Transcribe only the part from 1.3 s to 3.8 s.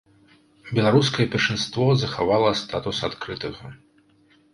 першынство захавала статус адкрытага.